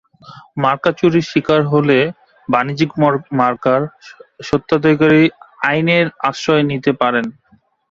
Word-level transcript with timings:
মার্কা 0.63 0.91
চুরির 0.99 1.29
শিকার 1.31 1.61
হলে 1.71 1.97
বাণিজ্যিক 2.49 2.91
মার্কার 3.39 3.81
স্বত্বাধিকারী 4.47 5.23
আইনের 5.67 6.05
আশ্রয় 6.29 6.63
নিতে 6.71 6.91
পারেন। 7.01 7.25